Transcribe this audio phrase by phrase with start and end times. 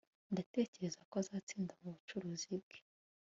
[0.31, 2.77] Ndatekereza ko azatsinda mubucuruzi bwe